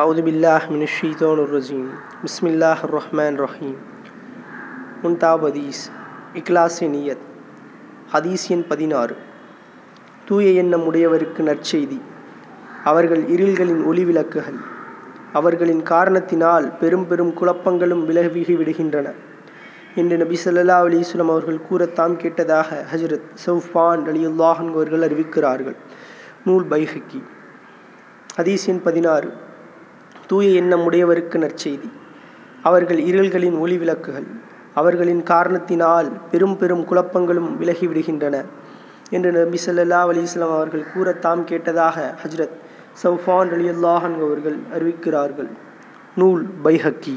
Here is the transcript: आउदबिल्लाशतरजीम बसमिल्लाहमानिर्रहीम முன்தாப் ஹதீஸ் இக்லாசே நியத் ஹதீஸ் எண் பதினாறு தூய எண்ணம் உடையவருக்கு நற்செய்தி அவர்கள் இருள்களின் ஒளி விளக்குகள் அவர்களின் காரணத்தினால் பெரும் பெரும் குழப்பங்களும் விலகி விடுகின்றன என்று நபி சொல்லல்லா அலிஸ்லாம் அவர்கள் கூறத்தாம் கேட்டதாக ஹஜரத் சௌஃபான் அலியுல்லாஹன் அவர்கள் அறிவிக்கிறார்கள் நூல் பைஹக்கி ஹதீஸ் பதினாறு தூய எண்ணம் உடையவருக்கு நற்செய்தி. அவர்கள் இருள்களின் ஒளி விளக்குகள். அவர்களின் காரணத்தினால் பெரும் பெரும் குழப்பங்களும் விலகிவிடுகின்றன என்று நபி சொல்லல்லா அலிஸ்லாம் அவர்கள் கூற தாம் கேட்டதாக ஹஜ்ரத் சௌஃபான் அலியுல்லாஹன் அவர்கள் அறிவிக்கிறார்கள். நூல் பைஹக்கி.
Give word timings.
आउदबिल्लाशतरजीम 0.00 1.88
बसमिल्लाहमानिर्रहीम 2.24 3.74
முன்தாப் 5.02 5.44
ஹதீஸ் 5.46 5.80
இக்லாசே 6.34 6.86
நியத் 6.88 7.24
ஹதீஸ் 8.12 8.44
எண் 8.50 8.64
பதினாறு 8.68 9.14
தூய 10.24 10.46
எண்ணம் 10.52 10.84
உடையவருக்கு 10.90 11.42
நற்செய்தி 11.42 11.98
அவர்கள் 12.84 13.22
இருள்களின் 13.26 13.82
ஒளி 13.84 14.04
விளக்குகள் 14.04 14.58
அவர்களின் 15.32 15.82
காரணத்தினால் 15.82 16.66
பெரும் 16.72 17.06
பெரும் 17.06 17.34
குழப்பங்களும் 17.34 18.04
விலகி 18.04 18.56
விடுகின்றன 18.56 19.14
என்று 19.94 20.16
நபி 20.16 20.38
சொல்லல்லா 20.44 20.78
அலிஸ்லாம் 20.86 21.34
அவர்கள் 21.34 21.64
கூறத்தாம் 21.68 22.16
கேட்டதாக 22.16 22.82
ஹஜரத் 22.92 23.30
சௌஃபான் 23.46 24.04
அலியுல்லாஹன் 24.06 24.68
அவர்கள் 24.68 25.02
அறிவிக்கிறார்கள் 25.02 25.76
நூல் 26.44 26.68
பைஹக்கி 26.68 27.22
ஹதீஸ் 28.36 28.70
பதினாறு 28.84 29.30
தூய 30.32 30.50
எண்ணம் 30.50 30.84
உடையவருக்கு 30.90 31.38
நற்செய்தி. 31.38 31.88
அவர்கள் 32.62 33.00
இருள்களின் 33.02 33.58
ஒளி 33.58 33.78
விளக்குகள். 33.78 34.26
அவர்களின் 34.74 35.22
காரணத்தினால் 35.22 36.12
பெரும் 36.30 36.56
பெரும் 36.56 36.84
குழப்பங்களும் 36.90 37.48
விலகிவிடுகின்றன 37.60 38.44
என்று 39.10 39.32
நபி 39.32 39.58
சொல்லல்லா 39.66 39.98
அலிஸ்லாம் 40.04 40.54
அவர்கள் 40.58 40.84
கூற 40.94 41.12
தாம் 41.12 41.46
கேட்டதாக 41.46 42.04
ஹஜ்ரத் 42.22 42.56
சௌஃபான் 43.02 43.50
அலியுல்லாஹன் 43.56 44.16
அவர்கள் 44.26 44.56
அறிவிக்கிறார்கள். 44.74 45.50
நூல் 46.16 46.46
பைஹக்கி. 46.64 47.16